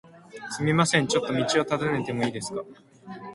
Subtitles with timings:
[0.49, 2.63] すみません、ちょっと道を尋ねてもいいですか？